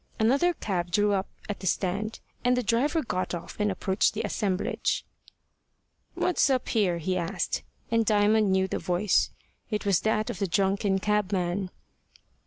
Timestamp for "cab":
0.55-0.89